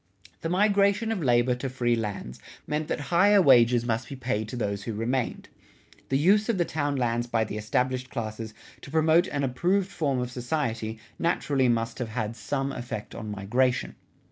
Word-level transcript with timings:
The 0.41 0.49
migration 0.49 1.11
of 1.11 1.21
labor 1.21 1.53
to 1.53 1.69
free 1.69 1.95
lands 1.95 2.39
meant 2.65 2.87
that 2.87 2.99
higher 3.13 3.39
wages 3.39 3.85
must 3.85 4.09
be 4.09 4.15
paid 4.15 4.47
to 4.49 4.55
those 4.55 4.81
who 4.85 4.93
remained. 4.95 5.47
The 6.09 6.17
use 6.17 6.49
of 6.49 6.57
the 6.57 6.65
town 6.65 6.95
lands 6.95 7.27
by 7.27 7.43
the 7.43 7.55
established 7.59 8.09
classes 8.09 8.55
to 8.81 8.89
promote 8.89 9.27
an 9.27 9.43
approved 9.43 9.91
form 9.91 10.17
of 10.17 10.31
society 10.31 10.97
naturally 11.19 11.69
must 11.69 11.99
have 11.99 12.09
had 12.09 12.35
some 12.35 12.71
effect 12.71 13.13
on 13.13 13.29
migration. 13.29 13.93